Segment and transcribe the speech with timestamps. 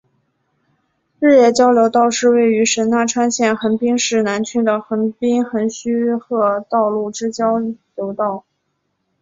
[1.19, 8.43] 日野交流道是位于神奈川县横滨市南区的横滨横须贺道路之交流道。